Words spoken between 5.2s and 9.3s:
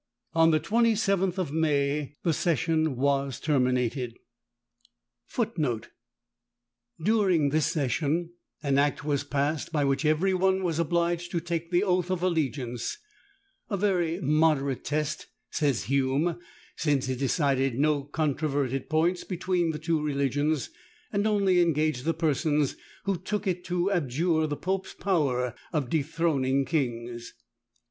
[Footnote 19: During this session an Act was